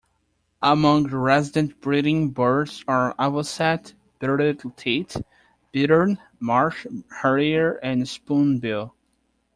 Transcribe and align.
Among 0.63 1.05
resident 1.13 1.79
breeding 1.79 2.31
birds 2.31 2.83
are 2.87 3.13
avocet, 3.19 3.93
bearded 4.17 4.63
tit, 4.75 5.15
bittern, 5.71 6.17
marsh 6.39 6.87
harrier 7.21 7.73
and 7.83 8.01
spoonbill. 8.09 8.93